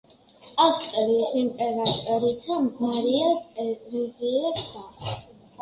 ავსტრიის 0.63 1.33
იმპერატრიცა 1.41 2.57
მარია 2.63 3.29
ტერეზიას 3.59 4.65
და. 4.73 5.15